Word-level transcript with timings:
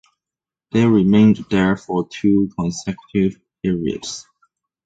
They 0.71 0.83
remained 0.87 1.45
there 1.51 1.77
for 1.77 2.09
two 2.09 2.49
consecutive 2.57 3.39
periods. 3.61 4.25